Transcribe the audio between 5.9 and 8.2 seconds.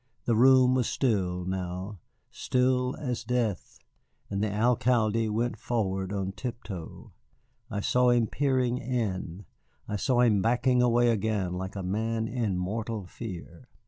on tiptoe. I saw